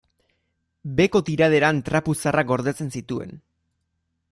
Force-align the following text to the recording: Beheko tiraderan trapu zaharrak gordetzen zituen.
Beheko 0.99 1.21
tiraderan 1.27 1.83
trapu 1.91 2.17
zaharrak 2.21 2.51
gordetzen 2.55 2.93
zituen. 3.01 3.39